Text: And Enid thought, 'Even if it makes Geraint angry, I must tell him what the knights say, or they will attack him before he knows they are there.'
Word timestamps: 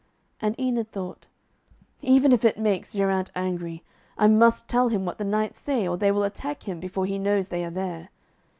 And 0.41 0.59
Enid 0.59 0.91
thought, 0.91 1.27
'Even 2.01 2.33
if 2.33 2.43
it 2.43 2.57
makes 2.57 2.91
Geraint 2.93 3.29
angry, 3.35 3.83
I 4.17 4.27
must 4.27 4.67
tell 4.67 4.87
him 4.87 5.05
what 5.05 5.19
the 5.19 5.23
knights 5.23 5.59
say, 5.59 5.87
or 5.87 5.95
they 5.95 6.11
will 6.11 6.23
attack 6.23 6.63
him 6.63 6.79
before 6.79 7.05
he 7.05 7.19
knows 7.19 7.49
they 7.49 7.63
are 7.63 7.69
there.' 7.69 8.09